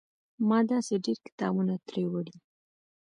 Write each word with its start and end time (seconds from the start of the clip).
ما 0.49 0.59
داسې 0.71 0.93
ډېر 1.05 1.17
کتابونه 1.27 1.73
ترې 1.87 2.03
وړي. 2.11 2.35